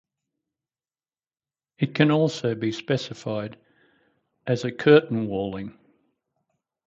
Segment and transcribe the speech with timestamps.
[1.77, 3.59] It can also be specified
[4.47, 5.77] as a curtain walling.